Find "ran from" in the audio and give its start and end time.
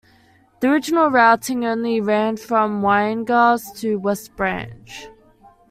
2.01-2.81